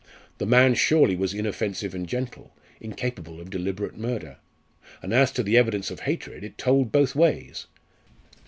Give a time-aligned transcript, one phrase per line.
[0.39, 4.37] The man surely was inoffensive and gentle, incapable of deliberate murder.
[5.03, 7.67] And as to the evidence of hatred, it told both ways.